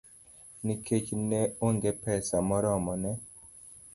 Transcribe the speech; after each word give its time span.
Nikech 0.65 1.07
ne 1.29 1.41
onge 1.67 1.91
pesa 2.05 2.37
moromo, 2.47 2.93
ne 3.03 3.11